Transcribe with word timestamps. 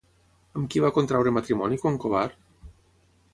Amb 0.59 0.69
qui 0.75 0.81
va 0.85 0.89
contraure 0.95 1.33
matrimoni 1.35 1.79
Concobar? 1.85 2.25